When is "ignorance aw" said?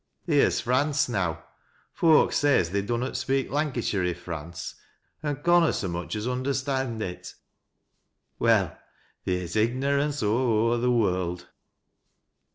9.55-10.71